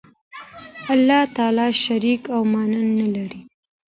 [0.93, 3.41] الله تعالی شریک او ماننده نه لری